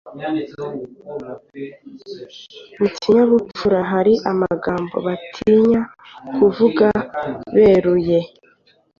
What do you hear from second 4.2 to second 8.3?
amagambo batinya kuvuga beruye